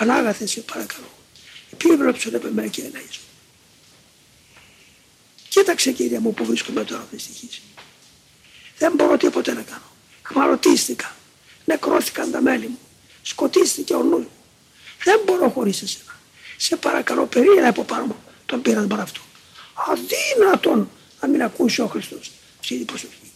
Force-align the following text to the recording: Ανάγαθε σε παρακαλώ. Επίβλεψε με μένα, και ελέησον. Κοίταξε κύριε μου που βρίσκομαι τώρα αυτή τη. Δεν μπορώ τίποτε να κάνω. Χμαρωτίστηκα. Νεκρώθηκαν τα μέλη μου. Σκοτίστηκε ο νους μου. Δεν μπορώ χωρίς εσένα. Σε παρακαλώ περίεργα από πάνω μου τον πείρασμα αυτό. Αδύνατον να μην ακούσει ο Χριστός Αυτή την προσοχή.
Ανάγαθε 0.00 0.46
σε 0.46 0.60
παρακαλώ. 0.60 1.10
Επίβλεψε 1.72 2.30
με 2.30 2.50
μένα, 2.50 2.68
και 2.68 2.80
ελέησον. 2.80 3.22
Κοίταξε 5.48 5.92
κύριε 5.92 6.18
μου 6.18 6.34
που 6.34 6.44
βρίσκομαι 6.44 6.84
τώρα 6.84 7.00
αυτή 7.00 7.16
τη. 7.16 7.60
Δεν 8.78 8.92
μπορώ 8.94 9.16
τίποτε 9.16 9.52
να 9.52 9.62
κάνω. 9.62 9.82
Χμαρωτίστηκα. 10.22 11.14
Νεκρώθηκαν 11.64 12.30
τα 12.30 12.40
μέλη 12.40 12.66
μου. 12.66 12.78
Σκοτίστηκε 13.22 13.94
ο 13.94 14.02
νους 14.02 14.20
μου. 14.20 14.30
Δεν 15.04 15.20
μπορώ 15.24 15.48
χωρίς 15.48 15.82
εσένα. 15.82 16.18
Σε 16.56 16.76
παρακαλώ 16.76 17.26
περίεργα 17.26 17.68
από 17.68 17.84
πάνω 17.84 18.04
μου 18.04 18.16
τον 18.46 18.62
πείρασμα 18.62 18.96
αυτό. 18.96 19.20
Αδύνατον 19.74 20.90
να 21.20 21.28
μην 21.28 21.42
ακούσει 21.42 21.80
ο 21.80 21.86
Χριστός 21.86 22.30
Αυτή 22.60 22.76
την 22.76 22.86
προσοχή. 22.86 23.32